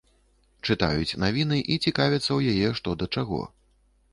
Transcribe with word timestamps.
Чытаюць 0.69 1.17
навіны 1.23 1.57
і 1.75 1.77
цікавяцца 1.85 2.25
ў 2.33 2.41
яе 2.55 2.73
што 2.81 2.89
да 3.03 3.11
чаго. 3.19 3.43